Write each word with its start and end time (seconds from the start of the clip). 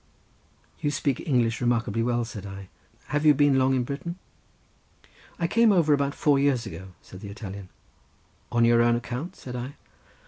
"You 0.79 0.89
speak 0.89 1.19
English 1.27 1.61
remarkably 1.61 2.01
well," 2.01 2.25
said 2.25 2.43
I; 2.43 2.69
"have 3.09 3.23
you 3.23 3.35
been 3.35 3.59
long 3.59 3.75
in 3.75 3.83
Britain?" 3.83 4.17
"I 5.37 5.45
came 5.45 5.71
over 5.71 5.93
about 5.93 6.15
four 6.15 6.39
years 6.39 6.65
ago," 6.65 6.93
said 7.03 7.19
the 7.19 7.29
Italian. 7.29 7.69
"On 8.51 8.65
your 8.65 8.81
own 8.81 8.95
account?" 8.95 9.35
said 9.35 9.55
I. 9.55 9.75